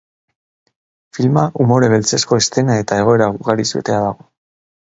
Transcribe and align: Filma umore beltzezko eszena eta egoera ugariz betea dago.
Filma 1.17 1.43
umore 1.65 1.89
beltzezko 1.95 2.39
eszena 2.45 2.81
eta 2.85 3.01
egoera 3.05 3.31
ugariz 3.39 3.71
betea 3.77 4.03
dago. 4.09 4.27